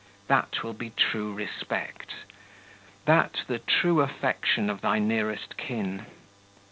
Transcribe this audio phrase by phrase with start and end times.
[0.25, 2.15] That will be true respect,
[3.05, 6.07] that the true affection of thy nearest kin.